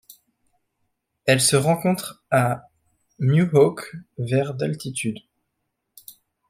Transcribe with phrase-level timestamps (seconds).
[1.25, 2.63] Elle se rencontre à
[3.19, 5.19] Mwe Hauk vers d'altitude.